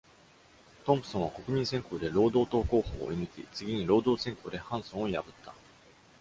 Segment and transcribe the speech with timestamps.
[0.83, 5.53] トンプソンは国民選好で労働党候補を追い抜き、次に労働選好でハンソンを破った。